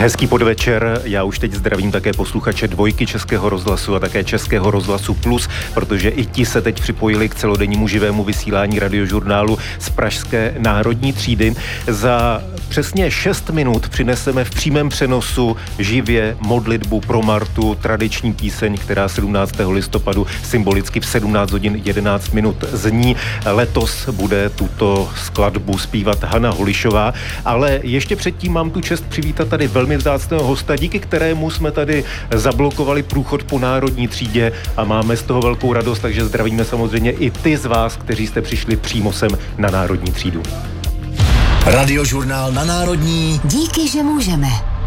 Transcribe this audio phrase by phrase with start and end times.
[0.00, 5.14] Hezký podvečer, já už teď zdravím také posluchače dvojky Českého rozhlasu a také Českého rozhlasu
[5.14, 11.12] Plus, protože i ti se teď připojili k celodennímu živému vysílání radiožurnálu z Pražské národní
[11.12, 11.54] třídy.
[11.86, 19.08] Za přesně 6 minut přineseme v přímém přenosu živě modlitbu pro Martu, tradiční píseň, která
[19.08, 19.54] 17.
[19.68, 23.16] listopadu symbolicky v 17 hodin 11 minut zní.
[23.46, 29.66] Letos bude tuto skladbu zpívat Hana Holišová, ale ještě předtím mám tu čest přivítat tady
[29.66, 32.04] velmi vzácného hosta, díky kterému jsme tady
[32.34, 37.30] zablokovali průchod po národní třídě a máme z toho velkou radost, takže zdravíme samozřejmě i
[37.30, 40.42] ty z vás, kteří jste přišli přímo sem na národní třídu.
[41.66, 43.40] Radiožurnál na Národní.
[43.44, 44.79] Díky, že můžeme.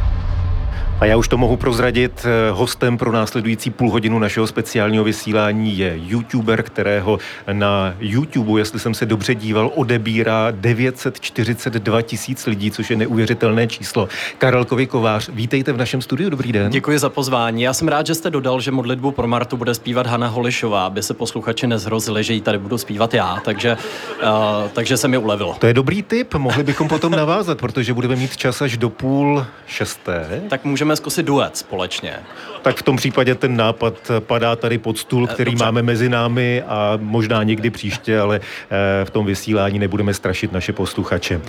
[1.04, 2.26] A já už to mohu prozradit.
[2.52, 7.20] Hostem pro následující půl hodinu našeho speciálního vysílání je youtuber, kterého
[7.52, 14.08] na YouTube, jestli jsem se dobře díval, odebírá 942 tisíc lidí, což je neuvěřitelné číslo.
[14.38, 16.72] Karel Kovář, vítejte v našem studiu, dobrý den.
[16.72, 17.62] Děkuji za pozvání.
[17.62, 21.04] Já jsem rád, že jste dodal, že modlitbu pro Martu bude zpívat Hana Holišová, aby
[21.04, 23.78] se posluchači nezhrozili, že ji tady budu zpívat já, takže,
[24.24, 25.56] uh, takže se mi ulevilo.
[25.60, 29.46] To je dobrý tip, mohli bychom potom navázat, protože budeme mít čas až do půl
[29.68, 30.42] šesté.
[30.50, 32.20] Tak můžeme můžeme zkusit duet společně.
[32.62, 35.66] Tak v tom případě ten nápad padá tady pod stůl, který Dobře.
[35.66, 40.74] máme mezi námi a možná někdy příště, ale eh, v tom vysílání nebudeme strašit naše
[40.74, 41.42] posluchače.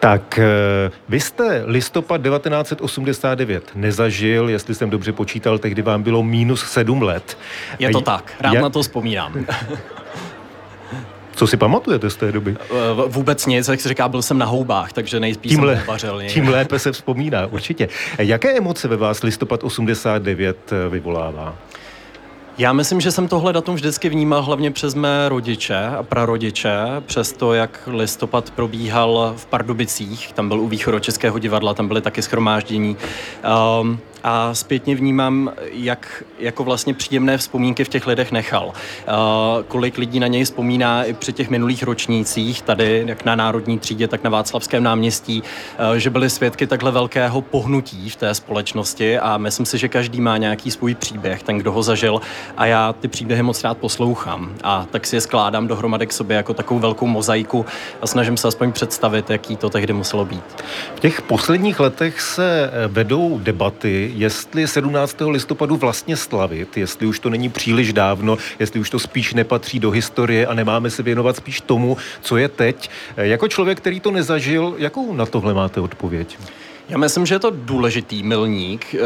[0.00, 6.64] Tak, eh, vy jste listopad 1989 nezažil, jestli jsem dobře počítal, tehdy vám bylo minus
[6.64, 7.38] sedm let.
[7.78, 8.62] Je to tak, rád Jak...
[8.62, 9.34] na to vzpomínám.
[11.36, 12.56] Co si pamatujete z té doby?
[12.60, 12.74] Eh,
[13.06, 16.22] vůbec nic, jak se říká, byl jsem na houbách, takže nejspíš tím jsem vařil.
[16.28, 17.88] Tím lépe se vzpomíná, určitě.
[18.18, 21.56] Jaké emoce ve vás listopad 89 eh, vyvolává?
[22.58, 27.32] Já myslím, že jsem tohle datum vždycky vnímal hlavně přes mé rodiče a prarodiče, přes
[27.32, 32.96] to, jak listopad probíhal v Pardubicích, tam byl u Východočeského divadla, tam byly taky schromáždění.
[33.80, 38.66] Um, a zpětně vnímám, jak jako vlastně příjemné vzpomínky v těch lidech nechal.
[38.66, 38.72] Uh,
[39.68, 44.08] kolik lidí na něj vzpomíná i při těch minulých ročnících, tady jak na Národní třídě,
[44.08, 49.38] tak na Václavském náměstí, uh, že byli svědky takhle velkého pohnutí v té společnosti a
[49.38, 52.20] myslím si, že každý má nějaký svůj příběh, ten, kdo ho zažil
[52.56, 56.36] a já ty příběhy moc rád poslouchám a tak si je skládám dohromady k sobě
[56.36, 57.66] jako takovou velkou mozaiku
[58.02, 60.44] a snažím se aspoň představit, jaký to tehdy muselo být.
[60.94, 65.16] V těch posledních letech se vedou debaty, jestli 17.
[65.28, 69.90] listopadu vlastně slavit, jestli už to není příliš dávno, jestli už to spíš nepatří do
[69.90, 72.90] historie a nemáme se věnovat spíš tomu, co je teď.
[73.16, 76.38] Jako člověk, který to nezažil, jakou na tohle máte odpověď?
[76.88, 78.98] Já myslím, že je to důležitý milník, eh,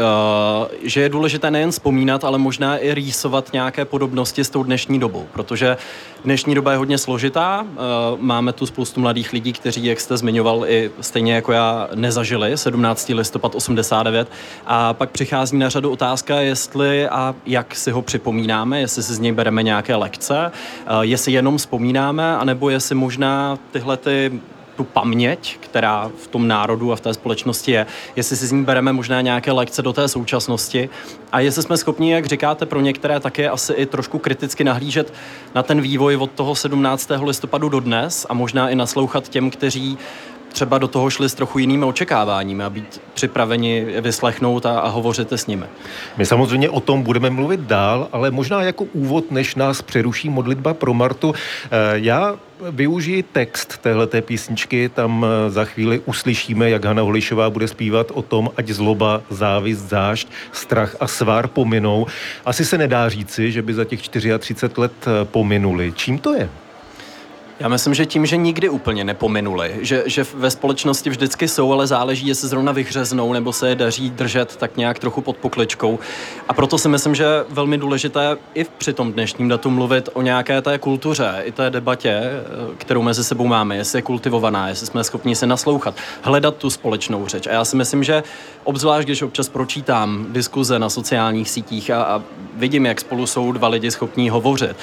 [0.83, 5.27] že je důležité nejen vzpomínat, ale možná i rýsovat nějaké podobnosti s tou dnešní dobou,
[5.31, 5.77] protože
[6.23, 7.65] dnešní doba je hodně složitá.
[7.67, 7.77] Eh,
[8.17, 13.13] máme tu spoustu mladých lidí, kteří, jak jste zmiňoval, i stejně jako já nezažili 17.
[13.13, 14.31] listopad 89
[14.65, 19.19] a pak přichází na řadu otázka, jestli a jak si ho připomínáme, jestli si z
[19.19, 24.41] něj bereme nějaké lekce, eh, jestli jenom vzpomínáme, anebo jestli možná tyhle ty
[24.81, 28.63] tu paměť, která v tom národu a v té společnosti je, jestli si z ní
[28.63, 30.89] bereme možná nějaké lekce do té současnosti
[31.31, 35.13] a jestli jsme schopni, jak říkáte, pro některé také asi i trošku kriticky nahlížet
[35.55, 37.11] na ten vývoj od toho 17.
[37.23, 39.97] listopadu do dnes a možná i naslouchat těm, kteří
[40.51, 45.31] třeba do toho šli s trochu jinými očekáváními a být připraveni vyslechnout a, a hovořit
[45.31, 45.65] s nimi.
[46.17, 50.73] My samozřejmě o tom budeme mluvit dál, ale možná jako úvod, než nás přeruší modlitba
[50.73, 52.35] pro Martu, eh, já
[52.69, 58.21] využiji text téhleté písničky, tam eh, za chvíli uslyšíme, jak Hana Holišová bude zpívat o
[58.21, 62.07] tom, ať zloba, závist, zášť, strach a svár pominou.
[62.45, 65.93] Asi se nedá říci, že by za těch 34 let eh, pominuli.
[65.95, 66.49] Čím to je?
[67.61, 71.87] Já myslím, že tím, že nikdy úplně nepominuli, že, že ve společnosti vždycky jsou, ale
[71.87, 75.99] záleží, jestli zrovna vyhřeznou nebo se je daří držet tak nějak trochu pod pokličkou.
[76.47, 80.61] A proto si myslím, že velmi důležité i při tom dnešním datu mluvit o nějaké
[80.61, 82.21] té kultuře, i té debatě,
[82.77, 87.27] kterou mezi sebou máme, jestli je kultivovaná, jestli jsme schopni se naslouchat, hledat tu společnou
[87.27, 87.47] řeč.
[87.47, 88.23] A já si myslím, že
[88.63, 92.21] obzvlášť, když občas pročítám diskuze na sociálních sítích a, a
[92.53, 94.75] vidím, jak spolu jsou dva lidi schopní hovořit,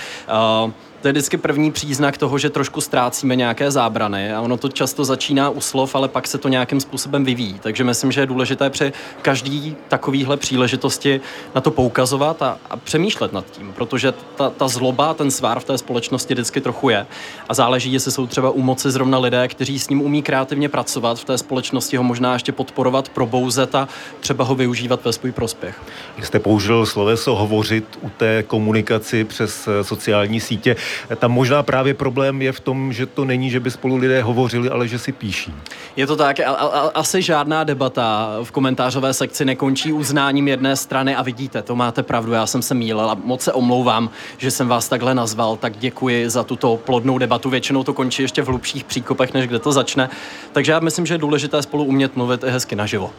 [0.64, 0.70] uh,
[1.02, 5.04] to je vždycky první příznak toho, že trošku ztrácíme nějaké zábrany a ono to často
[5.04, 7.58] začíná u slov, ale pak se to nějakým způsobem vyvíjí.
[7.62, 8.92] Takže myslím, že je důležité při
[9.22, 11.20] každý takovýhle příležitosti
[11.54, 15.64] na to poukazovat a, a přemýšlet nad tím, protože ta, ta zloba, ten svár v
[15.64, 17.06] té společnosti vždycky trochu je
[17.48, 21.18] a záleží, jestli jsou třeba u moci zrovna lidé, kteří s ním umí kreativně pracovat
[21.18, 23.88] v té společnosti, ho možná ještě podporovat, probouzet a
[24.20, 25.80] třeba ho využívat ve svůj prospěch.
[26.22, 30.76] Jste použil sloveso hovořit u té komunikaci přes eh, sociální sítě.
[31.16, 34.70] Tam možná právě problém je v tom, že to není, že by spolu lidé hovořili,
[34.70, 35.54] ale že si píší.
[35.96, 36.40] Je to tak.
[36.40, 41.76] A, a, asi žádná debata v komentářové sekci nekončí uznáním jedné strany a vidíte, to
[41.76, 45.56] máte pravdu, já jsem se mýlil a moc se omlouvám, že jsem vás takhle nazval,
[45.56, 47.50] tak děkuji za tuto plodnou debatu.
[47.50, 50.10] Většinou to končí ještě v hlubších příkopech, než kde to začne.
[50.52, 53.10] Takže já myslím, že je důležité spolu umět mluvit i hezky naživo.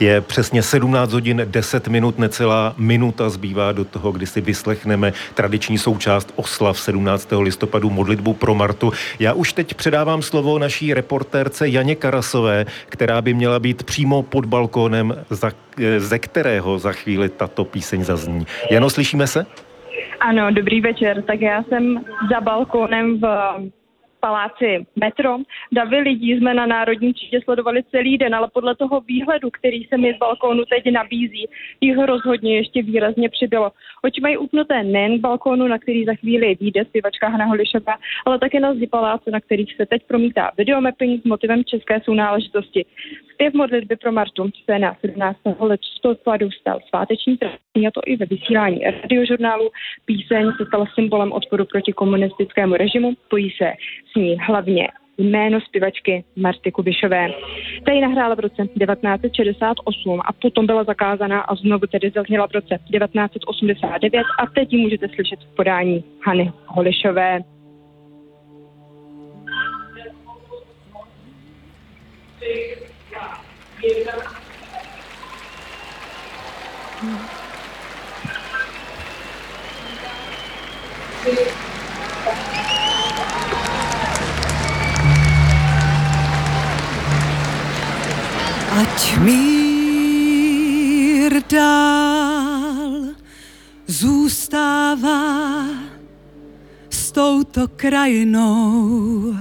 [0.00, 5.78] Je přesně 17 hodin 10 minut, necelá minuta zbývá do toho, kdy si vyslechneme tradiční
[5.78, 7.28] součást oslav 17.
[7.40, 8.92] listopadu modlitbu pro Martu.
[9.18, 14.46] Já už teď předávám slovo naší reportérce Janě Karasové, která by měla být přímo pod
[14.46, 15.24] balkónem,
[15.98, 18.46] ze kterého za chvíli tato píseň zazní.
[18.70, 19.46] Jano, slyšíme se?
[20.20, 21.22] Ano, dobrý večer.
[21.22, 22.00] Tak já jsem
[22.32, 23.26] za balkónem v
[24.20, 25.38] paláci metro.
[25.72, 29.96] Davy lidí jsme na Národní třídě sledovali celý den, ale podle toho výhledu, který se
[29.96, 31.48] mi z balkónu teď nabízí,
[31.80, 33.70] jich rozhodně ještě výrazně přibylo.
[34.02, 37.94] Oči mají upnuté nejen k balkónu, na který za chvíli vyjde zpěvačka Hana Holišová,
[38.26, 42.84] ale také na zdi paláce, na kterých se teď promítá videomapping s motivem české sounáležitosti.
[43.40, 45.38] Zpěv modlitby pro Martu se na 17.
[45.68, 49.70] listopadu stal sváteční tradicí, a to i ve vysílání radiožurnálu.
[50.04, 53.72] Píseň se stala symbolem odporu proti komunistickému režimu, pojí se
[54.12, 54.88] s ní hlavně
[55.18, 57.28] jméno zpěvačky Marty Kubišové.
[57.84, 62.52] Ta ji nahrála v roce 1968 a potom byla zakázaná a znovu tedy zazněla v
[62.52, 67.40] roce 1989 a teď ji můžete slyšet v podání Hany Holišové.
[73.80, 73.88] Ať
[89.18, 93.16] mír dál
[93.86, 95.66] zůstává
[96.90, 99.34] s touto krajinou.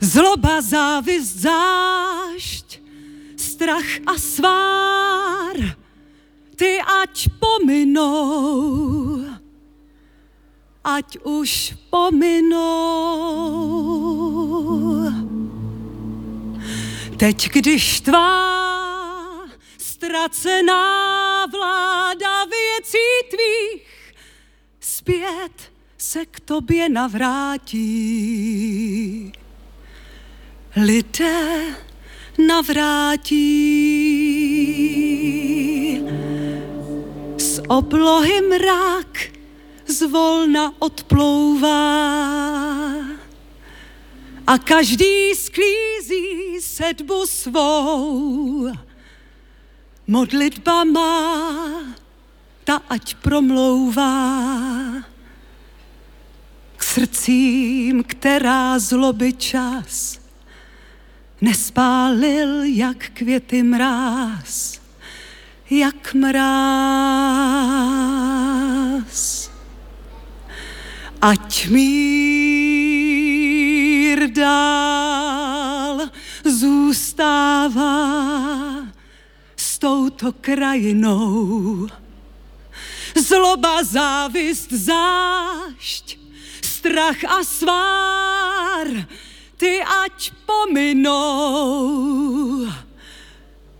[0.00, 1.91] Zloba, závist, zášť,
[3.62, 5.54] strach a svár,
[6.58, 9.22] ty ať pominou,
[10.84, 12.58] ať už pominou.
[17.16, 19.46] Teď, když tvá
[19.78, 22.98] ztracená vláda věcí
[23.30, 24.14] tvých
[24.80, 27.82] zpět se k tobě navrátí.
[30.76, 31.91] Lidé
[32.38, 33.42] navrátí.
[37.38, 39.32] Z oblohy mrak
[39.86, 41.92] zvolna odplouvá
[44.46, 48.68] a každý sklízí sedbu svou.
[50.06, 51.70] Modlitba má,
[52.64, 54.14] ta ať promlouvá
[56.76, 60.21] k srdcím, která zloby čas
[61.42, 64.80] nespálil jak květy mráz,
[65.70, 66.62] jak mráz.
[71.20, 72.62] Ať mír
[74.32, 76.00] dál
[76.44, 78.02] zůstává
[79.56, 81.88] s touto krajinou.
[83.16, 86.18] Zloba, závist, zášť,
[86.62, 88.86] strach a svár,
[89.62, 91.22] ty ať pominou,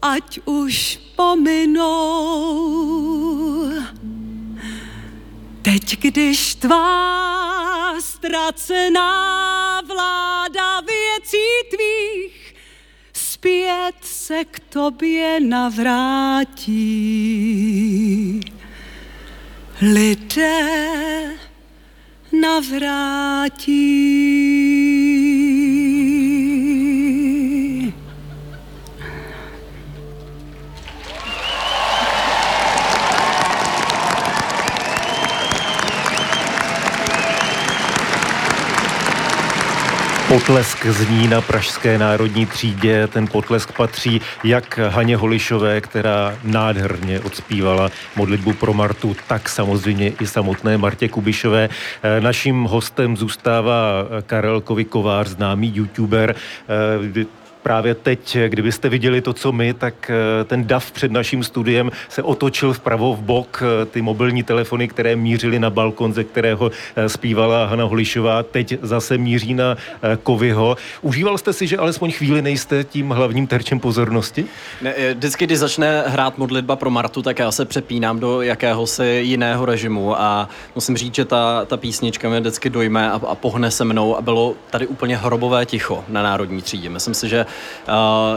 [0.03, 1.91] ať už pominou.
[5.63, 9.11] Teď, když tvá ztracená
[9.81, 12.55] vláda věcí tvých
[13.13, 16.81] zpět se k tobě navrátí.
[19.83, 21.31] Lidé
[22.41, 23.83] navrátí.
[40.33, 43.07] Potlesk zní na Pražské národní třídě.
[43.07, 50.27] Ten potlesk patří jak Haně Holišové, která nádherně odspívala modlitbu pro Martu, tak samozřejmě i
[50.27, 51.69] samotné Martě Kubišové.
[52.03, 56.35] Eh, naším hostem zůstává Karel Kovář, známý youtuber.
[57.63, 62.23] Právě teď, kdybyste viděli to, co my, tak eh, ten dav před naším studiem se
[62.23, 63.63] otočil vpravo v bok.
[63.63, 68.75] Eh, ty mobilní telefony, které mířily na balkon, ze kterého eh, zpívala Hana Holišová, teď
[68.83, 69.77] zase míří na
[70.23, 70.77] Kovyho.
[71.03, 74.45] Užíval jste si, že alespoň chvíli nejste tím hlavním terčem pozornosti?
[74.83, 79.65] Ne, vždycky, když začne hrát modlitba pro Martu, tak já se přepínám do jakéhosi jiného
[79.65, 83.85] režimu a musím říct, že ta, ta písnička mě vždycky dojme a, a pohne se
[83.85, 86.91] mnou a bylo tady úplně hrobové ticho na Národní třídě.
[86.91, 87.47] Myslím si, že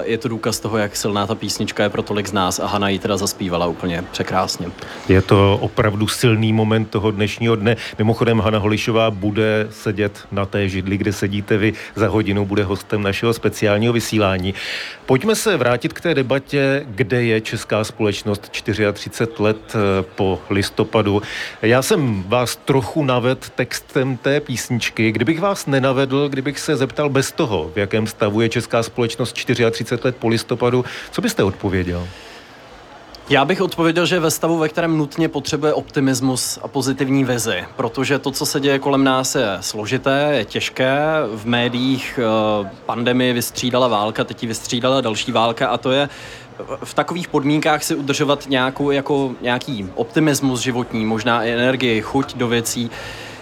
[0.04, 2.90] je to důkaz toho, jak silná ta písnička je pro tolik z nás a Hana
[2.90, 4.68] ji teda zaspívala úplně překrásně.
[5.10, 7.76] Je to opravdu silný moment toho dnešního dne.
[7.98, 11.74] Mimochodem Hana Holišová bude sedět na té židli, kde sedíte vy.
[11.96, 14.54] Za hodinu bude hostem našeho speciálního vysílání.
[15.06, 21.22] Pojďme se vrátit k té debatě, kde je česká společnost 34 let eh, po listopadu.
[21.62, 25.12] Já jsem vás trochu naved textem té písničky.
[25.12, 29.64] Kdybych vás nenavedl, kdybych se zeptal bez toho, v jakém stavu je česká společnost 34
[30.04, 32.08] let po listopadu, co byste odpověděl?
[33.30, 38.20] Já bych odpověděl, že ve stavu, ve kterém nutně potřebuje optimismus a pozitivní vizi, protože
[38.20, 40.98] to, co se děje kolem nás, je složité, je těžké.
[41.36, 46.10] V médiích eh, pandemii vystřídala válka, teď ji vystřídala další válka a to je
[46.84, 52.48] v takových podmínkách si udržovat nějakou, jako nějaký optimismus životní, možná i energii, chuť do
[52.48, 52.92] věcí,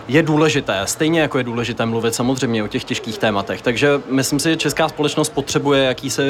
[0.08, 3.62] je důležité, stejně jako je důležité mluvit samozřejmě o těch těžkých tématech.
[3.62, 6.22] Takže myslím si, že česká společnost potřebuje jakýsi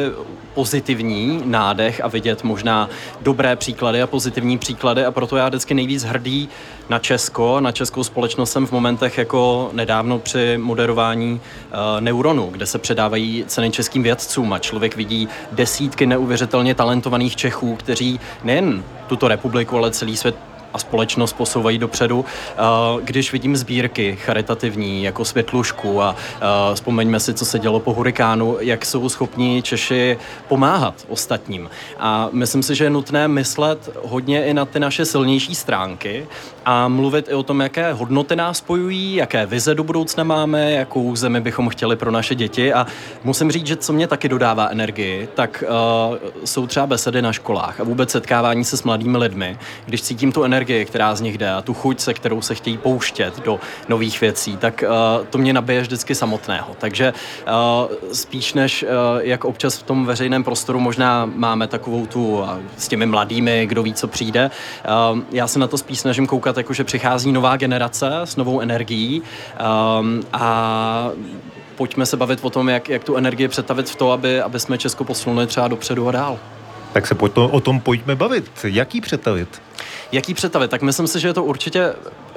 [0.54, 2.90] pozitivní nádech a vidět možná
[3.22, 6.50] dobré příklady a pozitivní příklady a proto já vždycky nejvíc hrdý
[6.90, 12.66] na Česko, na českou společnost jsem v momentech jako nedávno při moderování uh, Neuronu, kde
[12.66, 19.28] se předávají ceny českým vědcům a člověk vidí desítky neuvěřitelně talentovaných Čechů, kteří nejen tuto
[19.28, 20.36] republiku, ale celý svět
[20.74, 22.26] a společnost posouvají dopředu.
[23.04, 26.16] Když vidím sbírky charitativní jako Světlušku a
[26.74, 31.70] vzpomeňme si, co se dělo po hurikánu, jak jsou schopni Češi pomáhat ostatním.
[32.00, 36.28] A myslím si, že je nutné myslet hodně i na ty naše silnější stránky
[36.66, 41.16] a mluvit i o tom, jaké hodnoty nás spojují, jaké vize do budoucna máme, jakou
[41.16, 42.74] zemi bychom chtěli pro naše děti.
[42.74, 42.88] A
[43.24, 45.64] musím říct, že co mě taky dodává energii, tak
[46.12, 50.32] uh, jsou třeba besedy na školách a vůbec setkávání se s mladými lidmi, když cítím
[50.32, 53.40] tu energii energii, která z nich jde a tu chuť, se kterou se chtějí pouštět
[53.44, 56.76] do nových věcí, tak uh, to mě nabije vždycky samotného.
[56.80, 58.90] Takže uh, spíš než uh,
[59.22, 63.84] jak občas v tom veřejném prostoru možná máme takovou tu uh, s těmi mladými, kdo
[63.84, 64.52] ví, co přijde,
[65.12, 68.60] uh, já se na to spíš snažím koukat, jako že přichází nová generace s novou
[68.60, 71.10] energií um, a
[71.76, 74.78] pojďme se bavit o tom, jak, jak tu energii přetavit v to, aby, aby jsme
[74.78, 76.40] Česko posunuli třeba dopředu a dál.
[76.94, 78.52] Tak se o tom pojďme bavit.
[78.64, 79.62] Jaký přetavit?
[80.12, 80.72] Jaký představit?
[80.72, 81.94] Tak myslím si, že je to určitě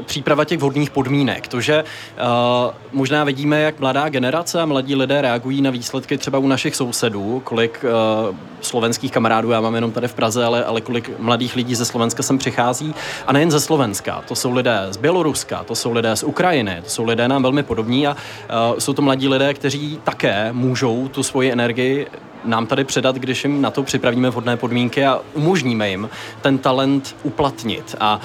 [0.06, 1.48] příprava těch vhodných podmínek.
[1.48, 6.38] To, že uh, možná vidíme, jak mladá generace a mladí lidé reagují na výsledky třeba
[6.38, 10.80] u našich sousedů, kolik uh, slovenských kamarádů já mám jenom tady v Praze, ale, ale
[10.80, 12.94] kolik mladých lidí ze Slovenska sem přichází.
[13.26, 16.90] A nejen ze Slovenska, to jsou lidé z Běloruska, to jsou lidé z Ukrajiny, to
[16.90, 21.22] jsou lidé nám velmi podobní a uh, jsou to mladí lidé, kteří také můžou tu
[21.22, 22.06] svoji energii
[22.46, 26.08] nám tady předat, když jim na to připravíme vhodné podmínky a umožníme jim
[26.42, 27.96] ten talent uplatnit.
[28.00, 28.20] A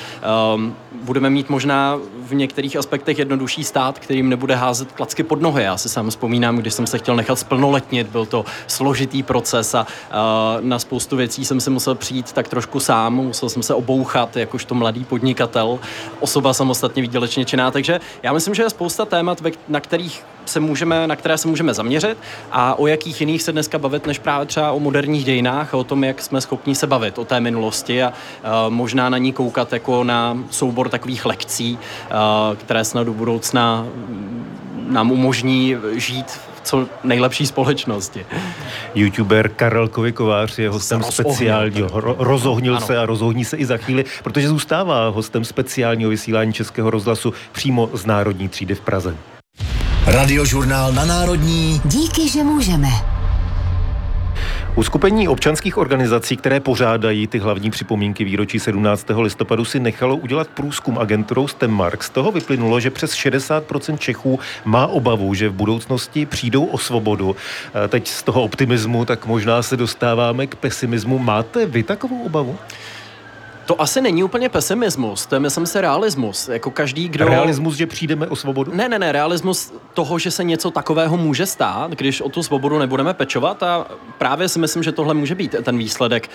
[0.56, 5.64] um, budeme mít možná v některých aspektech jednodušší stát, kterým nebude házet klacky pod nohy.
[5.64, 9.82] Já si sám vzpomínám, když jsem se chtěl nechat splnoletnit, byl to složitý proces a
[9.82, 14.38] uh, na spoustu věcí jsem si musel přijít tak trošku sám, musel jsem se obouchat
[14.38, 15.80] jakožto mladý podnikatel,
[16.20, 21.08] osoba samostatně výdělečně činná, takže já myslím, že je spousta témat, na kterých se můžeme,
[21.08, 22.18] na které se můžeme zaměřit
[22.52, 25.84] a o jakých jiných se dneska bavit, než právě třeba o moderních dějinách a o
[25.84, 29.74] tom, jak jsme schopni se bavit o té minulosti a uh, možná na ní koukat
[29.74, 33.86] jako na soubor takových lekcí, uh, které snad do budoucna
[34.90, 38.26] nám umožní žít v co nejlepší společnosti.
[38.96, 42.86] YouTuber Karel Kovikovář je hostem speciálního, ro, rozohnil ano.
[42.86, 47.90] se a rozohní se i za chvíli, protože zůstává hostem speciálního vysílání Českého rozhlasu přímo
[47.94, 49.18] z Národní třídy v Praze.
[50.06, 51.82] Radiožurnál na Národní.
[51.86, 53.21] Díky, že můžeme.
[54.76, 59.06] Uskupení občanských organizací, které pořádají ty hlavní připomínky výročí 17.
[59.18, 62.04] listopadu, si nechalo udělat průzkum agenturou Stemmark.
[62.04, 67.36] Z toho vyplynulo, že přes 60% Čechů má obavu, že v budoucnosti přijdou o svobodu.
[67.88, 71.20] Teď z toho optimismu tak možná se dostáváme k pesimismu.
[71.20, 72.58] Máte vy takovou obavu?
[73.72, 76.48] To asi není úplně pesimismus, to je myslím si realismus.
[76.48, 77.26] Jako každý, kdo...
[77.26, 78.72] Realismus, že přijdeme o svobodu?
[78.76, 82.80] Ne, ne, ne, realismus toho, že se něco takového může stát, když o tu svobodu
[82.80, 83.88] nebudeme pečovat a
[84.18, 86.30] právě si myslím, že tohle může být ten výsledek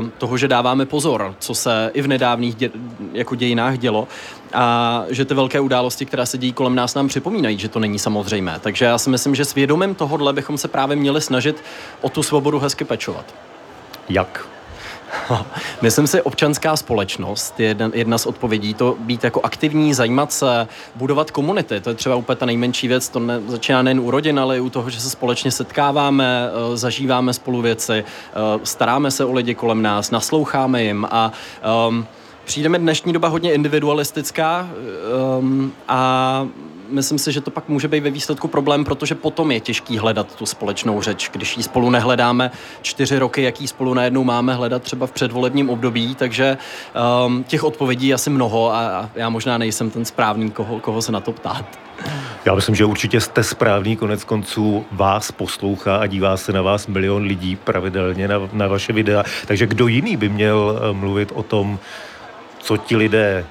[0.00, 2.70] uh, toho, že dáváme pozor, co se i v nedávných dě,
[3.12, 4.08] jako dějinách dělo
[4.52, 7.98] a že ty velké události, které se dějí kolem nás, nám připomínají, že to není
[7.98, 8.58] samozřejmé.
[8.60, 11.64] Takže já si myslím, že s vědomím tohohle bychom se právě měli snažit
[12.00, 13.34] o tu svobodu hezky pečovat.
[14.08, 14.48] Jak?
[15.82, 20.68] Myslím si, občanská společnost je jedna, jedna z odpovědí, to být jako aktivní, zajímat se,
[20.94, 21.80] budovat komunity.
[21.80, 24.60] To je třeba úplně ta nejmenší věc, to ne, začíná nejen u rodin, ale i
[24.60, 29.54] u toho, že se společně setkáváme, eh, zažíváme spolu věci, eh, staráme se o lidi
[29.54, 31.32] kolem nás, nasloucháme jim a
[31.88, 32.06] um,
[32.48, 34.68] přijde mi dnešní doba hodně individualistická
[35.38, 36.46] um, a
[36.90, 40.34] myslím si, že to pak může být ve výsledku problém, protože potom je těžký hledat
[40.34, 42.50] tu společnou řeč, když ji spolu nehledáme
[42.82, 46.58] čtyři roky, jaký spolu najednou máme hledat třeba v předvolebním období, takže
[47.26, 51.12] um, těch odpovědí je asi mnoho a já možná nejsem ten správný, koho, koho se
[51.12, 51.64] na to ptát.
[52.44, 56.86] Já myslím, že určitě jste správný, konec konců vás poslouchá a dívá se na vás
[56.86, 61.42] milion lidí pravidelně na, na vaše videa, takže kdo jiný by měl eh, mluvit o
[61.42, 61.78] tom,
[62.58, 63.46] co ti lidé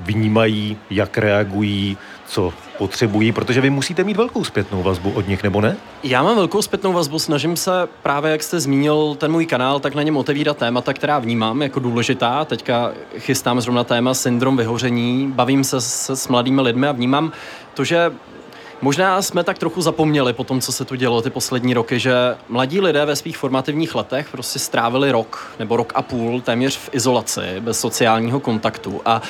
[0.00, 1.96] vnímají, jak reagují,
[2.26, 5.76] co potřebují, protože vy musíte mít velkou zpětnou vazbu od nich, nebo ne?
[6.02, 7.70] Já mám velkou zpětnou vazbu, snažím se
[8.02, 11.80] právě, jak jste zmínil ten můj kanál, tak na něm otevírat témata, která vnímám jako
[11.80, 12.44] důležitá.
[12.44, 17.32] Teďka chystám zrovna téma syndrom vyhoření, bavím se s, s mladými lidmi a vnímám
[17.74, 18.12] to, že
[18.82, 22.14] Možná jsme tak trochu zapomněli po tom, co se tu dělo ty poslední roky, že
[22.48, 26.90] mladí lidé ve svých formativních letech prostě strávili rok nebo rok a půl téměř v
[26.92, 29.00] izolaci, bez sociálního kontaktu.
[29.04, 29.22] A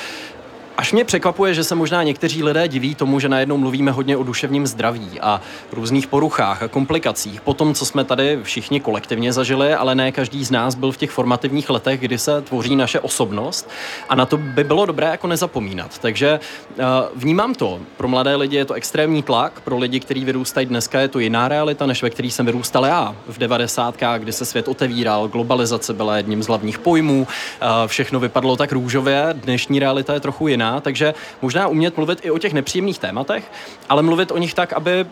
[0.79, 4.23] Až mě překvapuje, že se možná někteří lidé diví tomu, že najednou mluvíme hodně o
[4.23, 7.41] duševním zdraví a různých poruchách a komplikacích.
[7.41, 10.97] Po tom, co jsme tady všichni kolektivně zažili, ale ne každý z nás byl v
[10.97, 13.69] těch formativních letech, kdy se tvoří naše osobnost
[14.09, 15.99] a na to by bylo dobré jako nezapomínat.
[15.99, 17.79] Takže uh, vnímám to.
[17.97, 21.47] Pro mladé lidi je to extrémní tlak, pro lidi, kteří vyrůstají dneska, je to jiná
[21.47, 26.17] realita, než ve který jsem vyrůstal já v devadesátkách, kdy se svět otevíral, globalizace byla
[26.17, 27.27] jedním z hlavních pojmů,
[27.61, 32.31] uh, všechno vypadlo tak růžově, dnešní realita je trochu jiná takže možná umět mluvit i
[32.31, 33.51] o těch nepříjemných tématech,
[33.89, 35.05] ale mluvit o nich tak, aby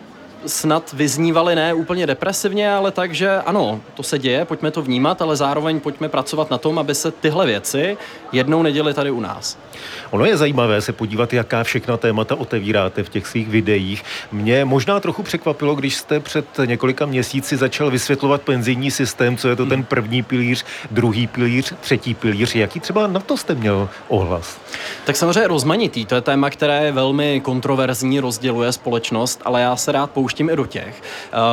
[0.46, 5.22] snad vyznívaly ne úplně depresivně, ale tak, že ano, to se děje, pojďme to vnímat,
[5.22, 7.96] ale zároveň pojďme pracovat na tom, aby se tyhle věci
[8.32, 9.58] jednou neděly tady u nás.
[10.10, 14.04] Ono je zajímavé se podívat, jaká všechna témata otevíráte v těch svých videích.
[14.32, 19.56] Mě možná trochu překvapilo, když jste před několika měsíci začal vysvětlovat penzijní systém, co je
[19.56, 22.54] to ten první pilíř, druhý pilíř, třetí pilíř.
[22.54, 24.58] Jaký třeba na to jste měl ohlas?
[25.04, 26.06] Tak samozřejmě rozmanitý.
[26.06, 30.56] To je téma, které je velmi kontroverzní, rozděluje společnost, ale já se rád pouštím i
[30.56, 31.02] do těch.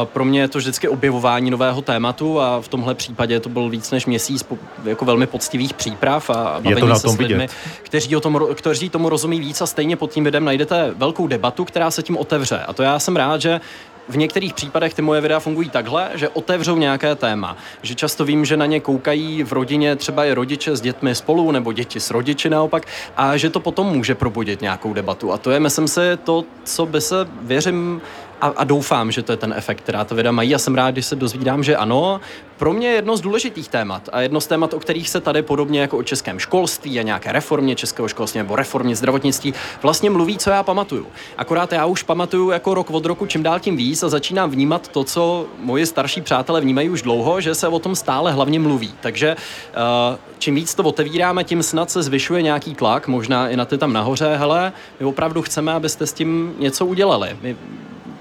[0.04, 3.92] Pro mě je to vždycky objevování nového tématu a v tomhle případě to byl víc
[3.92, 4.46] než měsíc
[4.84, 7.52] jako velmi poctivých příprav a bavení je to na tom se s lidmi, vidět.
[7.84, 11.66] kteří, o tom, kteří tomu rozumí víc a stejně pod tím videem najdete velkou debatu,
[11.66, 12.60] která se tím otevře.
[12.68, 13.62] A to já jsem rád, že
[14.10, 17.58] v některých případech ty moje videa fungují takhle, že otevřou nějaké téma.
[17.82, 21.52] Že často vím, že na ně koukají v rodině třeba i rodiče s dětmi spolu,
[21.52, 25.32] nebo děti s rodiči naopak, a že to potom může probudit nějakou debatu.
[25.32, 28.02] A to je, myslím si, to, co by se, věřím,
[28.42, 30.56] a, a doufám, že to je ten efekt, která to videa mají.
[30.56, 32.22] A jsem rád, když se dozvídám, že ano.
[32.58, 35.42] Pro mě je jedno z důležitých témat a jedno z témat, o kterých se tady
[35.42, 40.38] podobně jako o českém školství a nějaké reformě českého školství nebo reformě zdravotnictví vlastně mluví,
[40.38, 41.08] co já pamatuju.
[41.38, 44.88] Akorát já už pamatuju jako rok od roku čím dál tím víc a začínám vnímat
[44.88, 48.94] to, co moji starší přátelé vnímají už dlouho, že se o tom stále hlavně mluví.
[49.02, 53.66] Takže uh, čím víc to otevíráme, tím snad se zvyšuje nějaký tlak, možná i na
[53.66, 57.38] ty tam nahoře, hele, my opravdu chceme, abyste s tím něco udělali.
[57.42, 57.56] My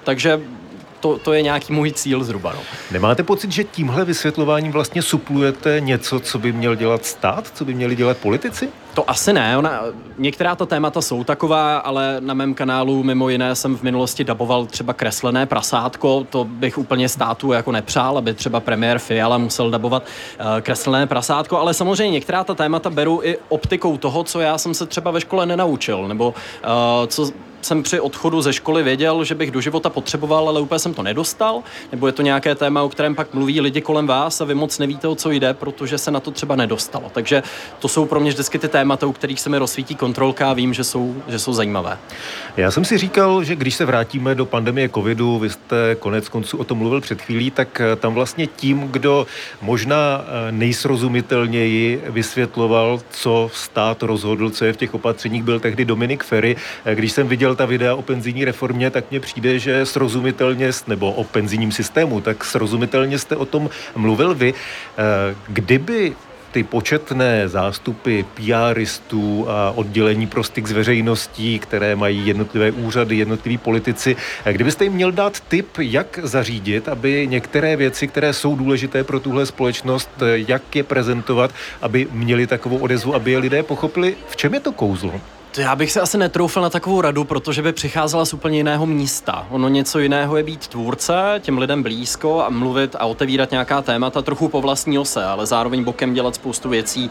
[0.05, 0.41] takže
[1.01, 2.53] to, to je nějaký můj cíl zhruba.
[2.53, 2.61] No.
[2.91, 7.75] Nemáte pocit, že tímhle vysvětlováním vlastně suplujete něco, co by měl dělat stát, co by
[7.75, 8.69] měli dělat politici?
[8.95, 9.59] To asi ne.
[9.59, 9.83] Ona,
[10.19, 14.67] některá ta témata jsou taková, ale na mém kanálu mimo jiné jsem v minulosti daboval
[14.67, 16.27] třeba kreslené prasátko.
[16.31, 21.59] To bych úplně státu jako nepřál, aby třeba premiér Fiala musel dabovat uh, kreslené prasátko,
[21.59, 25.21] ale samozřejmě některá ta témata beru i optikou toho, co já jsem se třeba ve
[25.21, 27.31] škole nenaučil, nebo uh, co
[27.65, 31.03] jsem při odchodu ze školy věděl, že bych do života potřeboval, ale úplně jsem to
[31.03, 34.55] nedostal, nebo je to nějaké téma, o kterém pak mluví lidi kolem vás a vy
[34.55, 37.11] moc nevíte, o co jde, protože se na to třeba nedostalo.
[37.13, 37.43] Takže
[37.79, 40.75] to jsou pro mě vždycky ty témata, u kterých se mi rozsvítí kontrolka a vím,
[40.75, 41.99] že jsou, že jsou zajímavé.
[42.57, 46.59] Já jsem si říkal, že když se vrátíme do pandemie covidu, vy jste konec konců
[46.59, 49.27] o tom mluvil před chvílí, tak eh, tam vlastně tím, kdo
[49.63, 56.25] možná eh, nejsrozumitelněji vysvětloval, co stát rozhodl, co je v těch opatřeních, byl tehdy Dominik
[56.25, 56.57] Ferry.
[56.85, 61.13] Eh, když jsem viděl ta videa o penzijní reformě, tak mně přijde, že srozumitelně, nebo
[61.13, 64.55] o penzijním systému, tak srozumitelně jste o tom mluvil vy.
[65.49, 66.17] Kdyby
[66.55, 73.59] ty početné zástupy PRistů a oddělení pro styk s veřejností, které mají jednotlivé úřady, jednotliví
[73.59, 74.17] politici,
[74.53, 79.47] kdybyste jim měl dát tip, jak zařídit, aby některé věci, které jsou důležité pro tuhle
[79.47, 81.51] společnost, jak je prezentovat,
[81.83, 85.21] aby měli takovou odezvu, aby je lidé pochopili, v čem je to kouzlo?
[85.55, 88.87] To já bych se asi netroufil na takovou radu, protože by přicházela z úplně jiného
[88.87, 89.47] místa.
[89.51, 94.23] Ono něco jiného je být tvůrce, těm lidem blízko a mluvit a otevírat nějaká témata
[94.23, 97.11] trochu po vlastní ose, ale zároveň bokem dělat spoustu věcí,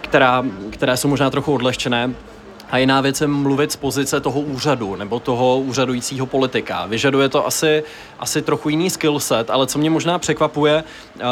[0.00, 2.14] která, které jsou možná trochu odlehčené
[2.70, 6.86] a jiná věc je mluvit z pozice toho úřadu nebo toho úřadujícího politika.
[6.86, 7.82] Vyžaduje to asi,
[8.18, 10.84] asi trochu jiný skillset, ale co mě možná překvapuje,
[11.16, 11.22] uh,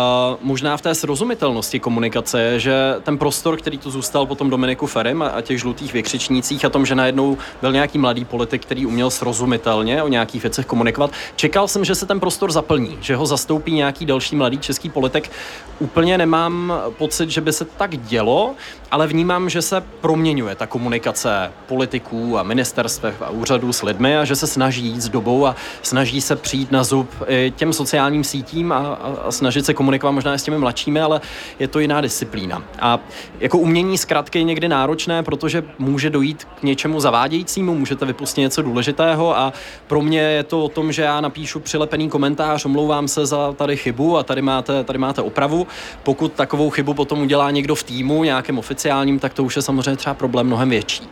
[0.40, 5.22] možná v té srozumitelnosti komunikace, je, že ten prostor, který tu zůstal potom Dominiku Ferim
[5.22, 9.11] a, a těch žlutých vykřičnících a tom, že najednou byl nějaký mladý politik, který uměl
[9.11, 13.72] srozumitelně o nějakých věcech komunikovat, čekal jsem, že se ten prostor zaplní, že ho zastoupí
[13.72, 15.31] nějaký další mladý český politik.
[15.79, 18.55] Úplně nemám pocit, že by se tak dělo,
[18.90, 24.24] ale vnímám, že se proměňuje ta komunikace politiků a ministerstv a úřadů s lidmi a
[24.24, 27.11] že se snaží jít s dobou a snaží se přijít na zub
[27.57, 31.20] těm sociálním sítím a, a, a snažit se komunikovat možná s těmi mladšími, ale
[31.59, 32.62] je to jiná disciplína.
[32.81, 32.98] A
[33.40, 38.62] jako umění zkratky je někdy náročné, protože může dojít k něčemu zavádějícímu, můžete vypustit něco
[38.62, 39.53] důležitého a
[39.87, 43.77] pro mě je to o tom, že já napíšu přilepený komentář, omlouvám se za tady
[43.77, 45.66] chybu a tady máte, tady máte opravu.
[46.03, 49.62] Pokud takovou chybu potom udělá někdo v týmu, nějakém oficiálním oficiálním, tak to už je
[49.62, 51.02] samozřejmě třeba problém mnohem větší.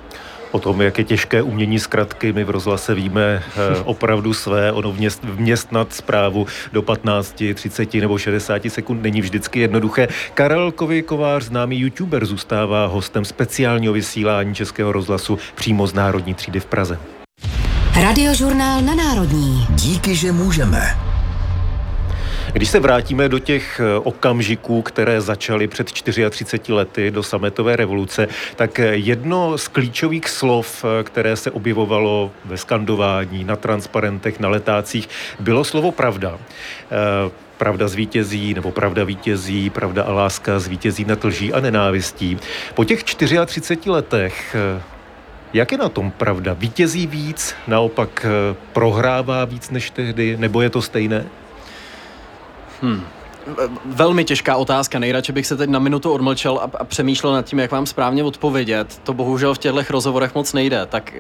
[0.51, 4.73] O tom, jak je těžké umění zkratky, my v rozhlase víme eh, opravdu své.
[4.73, 10.09] Ono vměst, vměstnat zprávu do 15, 30 nebo 60 sekund není vždycky jednoduché.
[10.35, 16.61] Karel Kovy Kovář, známý youtuber, zůstává hostem speciálního vysílání Českého rozhlasu přímo z Národní třídy
[16.61, 16.99] v Praze.
[18.03, 19.67] Radiožurnál na Národní.
[19.71, 21.16] Díky, že můžeme.
[22.53, 28.29] Když se vrátíme do těch eh, okamžiků, které začaly před 34 lety do sametové revoluce,
[28.57, 34.49] tak eh, jedno z klíčových slov, eh, které se objevovalo ve skandování, na transparentech, na
[34.49, 35.09] letácích,
[35.41, 36.39] bylo slovo pravda
[37.59, 42.39] pravda zvítězí, nebo pravda vítězí, pravda a láska zvítězí nad lží a nenávistí.
[42.75, 44.57] Po těch 34 letech
[45.53, 46.53] jak je na tom pravda?
[46.53, 48.27] Vítězí víc, naopak
[48.73, 51.25] prohrává víc než tehdy, nebo je to stejné?
[52.81, 53.16] Hmm.
[53.85, 54.99] Velmi těžká otázka.
[54.99, 58.25] Nejradši bych se teď na minutu odmlčel a, a přemýšlel nad tím, jak vám správně
[58.25, 59.01] odpovědět.
[59.05, 60.87] To bohužel v těchto rozhovorech moc nejde.
[60.87, 61.13] Tak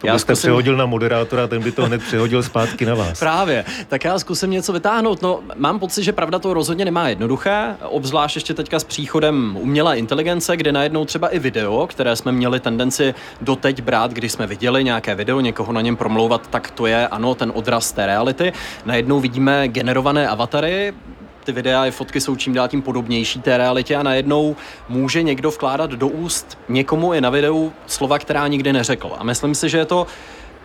[0.00, 0.36] to já zkusím...
[0.36, 3.18] přehodil na moderátora, ten by to hned přehodil zpátky na vás.
[3.18, 3.64] Právě.
[3.88, 5.22] Tak já zkusím něco vytáhnout.
[5.22, 9.98] No, mám pocit, že pravda to rozhodně nemá jednoduché, obzvlášť ještě teďka s příchodem umělé
[9.98, 14.84] inteligence, kde najednou třeba i video, které jsme měli tendenci doteď brát, když jsme viděli
[14.84, 18.52] nějaké video, někoho na něm promlouvat, tak to je ano, ten odraz té reality.
[18.84, 20.94] Najednou vidíme generované avatary,
[21.44, 24.56] ty videa i fotky jsou čím dál tím podobnější té realitě a najednou
[24.88, 29.10] může někdo vkládat do úst někomu i na videu slova, která nikdy neřekl.
[29.18, 30.06] A myslím si, že je to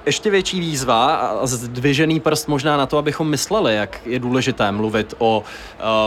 [0.05, 5.13] ještě větší výzva a zdvižený prst možná na to, abychom mysleli, jak je důležité mluvit
[5.17, 5.43] o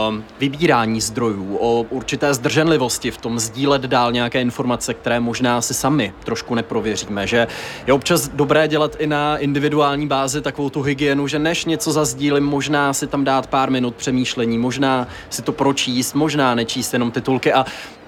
[0.09, 5.73] um, vybírání zdrojů, o určité zdrženlivosti v tom sdílet dál nějaké informace, které možná si
[5.73, 7.47] sami trošku neprověříme, že
[7.87, 12.43] je občas dobré dělat i na individuální bázi takovou tu hygienu, že než něco zazdílím,
[12.43, 17.53] možná si tam dát pár minut přemýšlení, možná si to pročíst, možná nečíst jenom titulky
[17.53, 17.65] a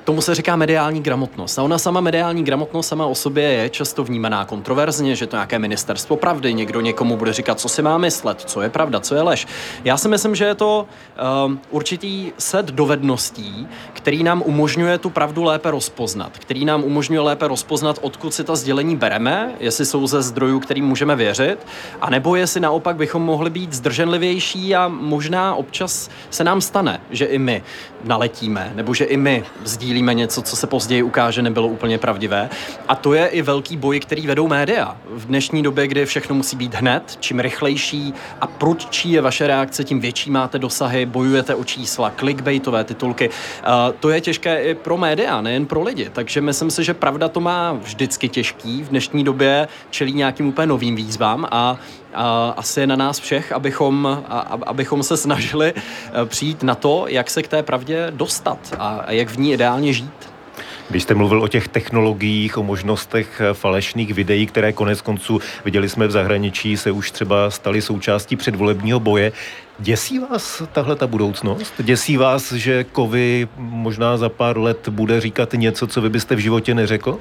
[0.09, 1.59] Tomu se říká mediální gramotnost.
[1.59, 5.59] A ona sama mediální gramotnost sama o sobě je často vnímaná kontroverzně, že to nějaké
[5.59, 9.21] ministerstvo pravdy, někdo někomu bude říkat, co si má myslet, co je pravda, co je
[9.21, 9.47] lež.
[9.83, 10.87] Já si myslím, že je to
[11.45, 17.47] um, určitý set dovedností, který nám umožňuje tu pravdu lépe rozpoznat, který nám umožňuje lépe
[17.47, 21.67] rozpoznat, odkud si ta sdělení bereme, jestli jsou ze zdrojů, kterým můžeme věřit,
[22.01, 27.25] a nebo jestli naopak bychom mohli být zdrženlivější a možná občas se nám stane, že
[27.25, 27.63] i my
[28.03, 32.49] naletíme, nebo že i my sdílíme vymýšlíme něco, co se později ukáže nebylo úplně pravdivé.
[32.87, 34.97] A to je i velký boj, který vedou média.
[35.09, 39.83] V dnešní době, kdy všechno musí být hned, čím rychlejší a prudčí je vaše reakce,
[39.83, 43.29] tím větší máte dosahy, bojujete o čísla, clickbaitové titulky.
[43.29, 46.09] Uh, to je těžké i pro média, nejen pro lidi.
[46.13, 48.83] Takže myslím si, že pravda to má vždycky těžký.
[48.83, 51.77] V dnešní době čelí nějakým úplně novým výzvám a
[52.19, 57.05] a asi je na nás všech, abychom, a, abychom se snažili eh, přijít na to,
[57.07, 60.29] jak se k té pravdě dostat a jak v ní ideálně žít.
[60.89, 65.89] Když jste mluvil o těch technologiích, o možnostech eh, falešných videí, které konec konců viděli
[65.89, 69.31] jsme v zahraničí, se už třeba staly součástí předvolebního boje.
[69.79, 71.73] Děsí vás tahle ta budoucnost?
[71.79, 76.39] Děsí vás, že kovy možná za pár let bude říkat něco, co vy byste v
[76.39, 77.19] životě neřekl?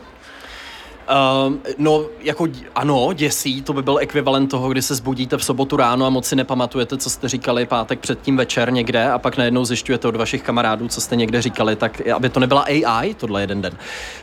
[1.08, 5.76] Uh, no, jako ano, děsí, to by byl ekvivalent toho, kdy se zbudíte v sobotu
[5.76, 9.64] ráno a moc si nepamatujete, co jste říkali pátek předtím večer někde a pak najednou
[9.64, 13.62] zjišťujete od vašich kamarádů, co jste někde říkali, tak aby to nebyla AI, tohle jeden
[13.62, 13.72] den.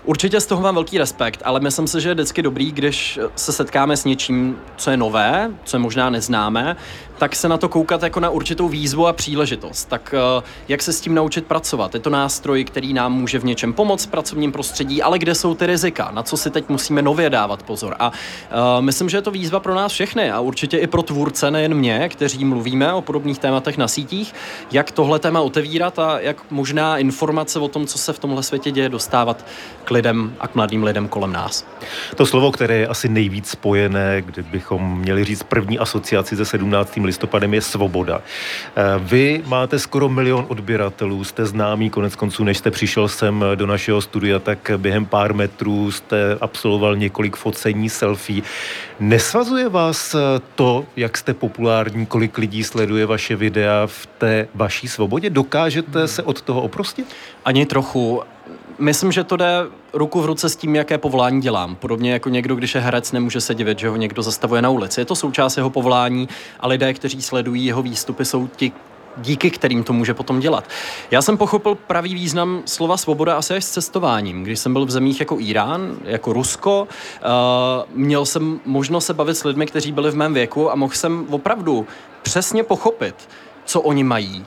[0.03, 3.51] Určitě z toho mám velký respekt, ale myslím si, že je vždycky dobrý, když se
[3.51, 6.75] setkáme s něčím, co je nové, co je možná neznáme,
[7.17, 9.85] tak se na to koukat jako na určitou výzvu a příležitost.
[9.85, 11.93] Tak uh, jak se s tím naučit pracovat?
[11.93, 15.55] Je to nástroj, který nám může v něčem pomoct v pracovním prostředí, ale kde jsou
[15.55, 16.11] ty rizika?
[16.13, 17.95] Na co si teď musíme nově dávat pozor?
[17.99, 18.15] A uh,
[18.79, 22.09] myslím, že je to výzva pro nás všechny a určitě i pro tvůrce, nejen mě,
[22.09, 24.33] kteří mluvíme o podobných tématech na sítích,
[24.71, 28.71] jak tohle téma otevírat a jak možná informace o tom, co se v tomhle světě
[28.71, 29.45] děje, dostávat
[29.83, 31.67] k lidem a k mladým lidem kolem nás.
[32.15, 37.53] To slovo, které je asi nejvíc spojené, kdybychom měli říct první asociaci ze 17 listopadem
[37.53, 38.21] je svoboda.
[38.21, 43.67] Eh, vy máte skoro milion odběratelů, jste známý konec konců, než jste přišel sem do
[43.67, 48.41] našeho studia, tak během pár metrů jste absolvoval několik focení, selfie.
[48.99, 50.19] Nesvazuje vás eh,
[50.55, 55.29] to, jak jste populární, kolik lidí sleduje vaše videa v té vaší svobodě?
[55.29, 57.07] Dokážete se od toho oprostit?
[57.45, 58.23] Ani trochu.
[58.79, 61.75] Myslím, že to jde ruku v ruce s tím, jaké povolání dělám.
[61.75, 65.01] Podobně jako někdo, když je herec, nemůže se divit, že ho někdo zastavuje na ulici.
[65.01, 68.71] Je to součást jeho povolání a lidé, kteří sledují jeho výstupy, jsou ti,
[69.17, 70.69] díky kterým to může potom dělat.
[71.11, 74.43] Já jsem pochopil pravý význam slova svoboda asi až s cestováním.
[74.43, 77.27] Když jsem byl v zemích jako Irán, jako Rusko, uh,
[77.97, 81.25] měl jsem možnost se bavit s lidmi, kteří byli v mém věku a mohl jsem
[81.29, 81.87] opravdu
[82.21, 83.15] přesně pochopit,
[83.65, 84.45] co oni mají,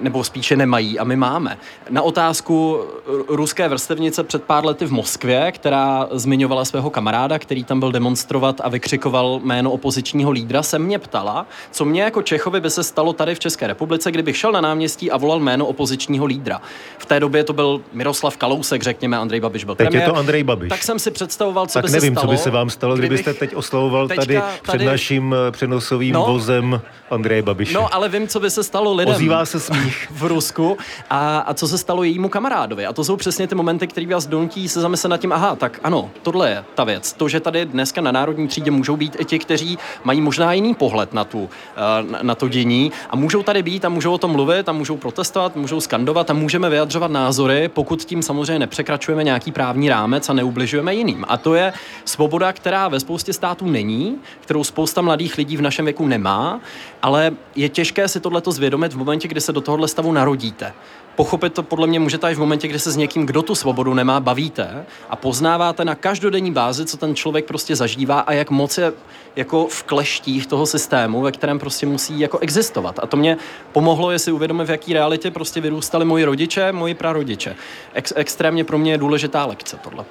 [0.00, 1.58] nebo spíše nemají a my máme.
[1.90, 2.80] Na otázku
[3.28, 8.60] ruské vrstevnice před pár lety v Moskvě, která zmiňovala svého kamaráda, který tam byl demonstrovat
[8.64, 13.12] a vykřikoval jméno opozičního lídra, se mě ptala, co mě jako Čechovi by se stalo
[13.12, 16.60] tady v České republice, kdybych šel na náměstí a volal jméno opozičního lídra.
[16.98, 20.08] V té době to byl Miroslav Kalousek, řekněme, Andrej Babiš byl Teď premiér.
[20.08, 20.68] je to Andrej Babiš.
[20.68, 22.26] Tak jsem si představoval, co tak by nevím, se stalo.
[22.26, 26.24] co by se vám stalo, kdybyste teď oslovoval tady, tady před naším eh, přenosovým no,
[26.26, 27.74] vozem Andreje Babiše.
[27.74, 29.14] No, ale vím, co by se stalo lidem.
[29.14, 30.08] Ozývá se smích.
[30.10, 30.78] v Rusku
[31.10, 32.86] a, a co se stalo jejímu kamarádovi.
[32.86, 35.80] A to jsou přesně ty momenty, které vás donutí se zamyslet nad tím, aha, tak
[35.82, 37.12] ano, tohle je ta věc.
[37.12, 40.74] To, že tady dneska na národní třídě můžou být i ti, kteří mají možná jiný
[40.74, 44.18] pohled na, tu, eh, na, na to dění a můžou tady být a můžou o
[44.18, 49.24] tom mluvit a můžou protestovat, můžou skandovat a můžeme vyjadřovat názory, pokud tím samozřejmě nepřekračujeme
[49.24, 51.24] nějaký právní rámec a neubližujeme jiným.
[51.28, 51.72] A to je
[52.04, 56.60] svoboda, která ve spoustě států není, kterou spousta mladých lidí v našem věku nemá,
[57.02, 60.72] ale je těžké si tohleto zvědomit v momentě, kdy se do tohohle stavu narodíte.
[61.16, 63.94] Pochopit to podle mě můžete až v momentě, kdy se s někým, kdo tu svobodu
[63.94, 68.78] nemá, bavíte a poznáváte na každodenní bázi, co ten člověk prostě zažívá a jak moc
[68.78, 68.92] je
[69.36, 72.98] jako v kleštích toho systému, ve kterém prostě musí jako existovat.
[73.02, 73.36] A to mě
[73.72, 77.56] pomohlo, jestli uvědomit, v jaký realitě prostě vyrůstali moji rodiče, moji prarodiče.
[77.94, 80.04] Ex- extrémně pro mě je důležitá lekce tohle.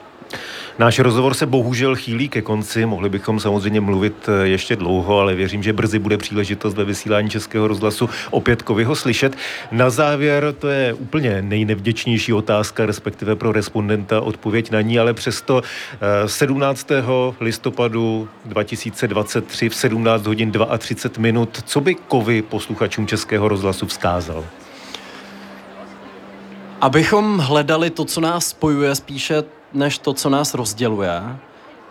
[0.80, 2.86] Náš rozhovor se bohužel chýlí ke konci.
[2.86, 7.30] Mohli bychom samozřejmě mluvit eh, ještě dlouho, ale věřím, že brzy bude příležitost ve vysílání
[7.30, 9.38] Českého rozhlasu opět Kovyho slyšet.
[9.72, 15.62] Na závěr to je úplně nejnevděčnější otázka, respektive pro respondenta odpověď na ní, ale přesto
[16.26, 16.92] 17.
[16.92, 24.46] Eh, listopadu 2023 v 17 hodin 32 minut, co by Kovy posluchačům Českého rozhlasu vzkázal?
[26.82, 31.24] Abychom hledali to, co nás spojuje, spíše než to, co nás rozděluje,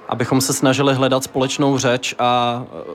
[0.08, 2.94] abychom se snažili hledat společnou řeč a e,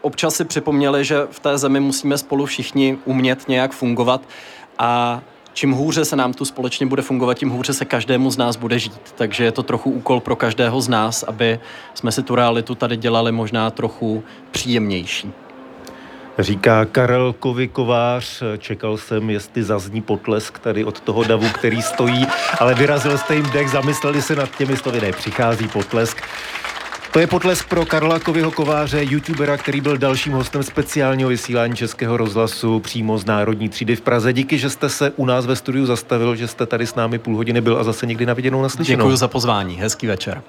[0.00, 4.20] občas si připomněli, že v té zemi musíme spolu všichni umět nějak fungovat
[4.78, 5.20] a
[5.52, 8.78] čím hůře se nám tu společně bude fungovat, tím hůře se každému z nás bude
[8.78, 9.14] žít.
[9.14, 11.60] Takže je to trochu úkol pro každého z nás, aby
[11.94, 15.32] jsme si tu realitu tady dělali možná trochu příjemnější.
[16.38, 22.26] Říká Karel Kovikovář, čekal jsem, jestli zazní potlesk tady od toho davu, který stojí,
[22.58, 26.22] ale vyrazil jste jim dech, zamysleli se nad těmi slovy, ne, přichází potlesk.
[27.12, 32.16] To je potlesk pro Karla Kovyho Kováře, youtubera, který byl dalším hostem speciálního vysílání Českého
[32.16, 34.32] rozhlasu přímo z Národní třídy v Praze.
[34.32, 37.36] Díky, že jste se u nás ve studiu zastavil, že jste tady s námi půl
[37.36, 39.04] hodiny byl a zase někdy na viděnou naslyšenou.
[39.04, 40.42] Děkuji za pozvání, hezký večer.